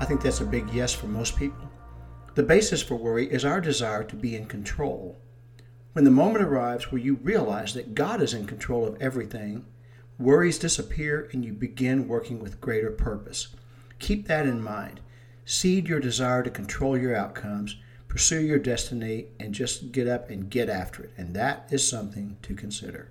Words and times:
I 0.00 0.04
think 0.04 0.22
that's 0.22 0.40
a 0.40 0.44
big 0.44 0.70
yes 0.72 0.94
for 0.94 1.08
most 1.08 1.36
people. 1.36 1.68
The 2.36 2.42
basis 2.44 2.82
for 2.82 2.94
worry 2.94 3.30
is 3.30 3.44
our 3.44 3.60
desire 3.60 4.04
to 4.04 4.14
be 4.14 4.36
in 4.36 4.46
control. 4.46 5.18
When 5.92 6.04
the 6.04 6.10
moment 6.12 6.44
arrives 6.44 6.92
where 6.92 7.00
you 7.00 7.16
realize 7.16 7.74
that 7.74 7.96
God 7.96 8.22
is 8.22 8.32
in 8.32 8.46
control 8.46 8.86
of 8.86 8.96
everything, 9.02 9.66
worries 10.16 10.58
disappear 10.58 11.28
and 11.32 11.44
you 11.44 11.52
begin 11.52 12.06
working 12.06 12.38
with 12.38 12.60
greater 12.60 12.92
purpose. 12.92 13.48
Keep 13.98 14.28
that 14.28 14.46
in 14.46 14.62
mind. 14.62 15.00
Seed 15.44 15.88
your 15.88 15.98
desire 15.98 16.44
to 16.44 16.50
control 16.50 16.96
your 16.96 17.16
outcomes, 17.16 17.76
pursue 18.06 18.40
your 18.40 18.60
destiny, 18.60 19.26
and 19.40 19.52
just 19.52 19.90
get 19.90 20.06
up 20.06 20.30
and 20.30 20.48
get 20.48 20.68
after 20.68 21.02
it. 21.02 21.12
And 21.16 21.34
that 21.34 21.66
is 21.72 21.88
something 21.88 22.36
to 22.42 22.54
consider. 22.54 23.10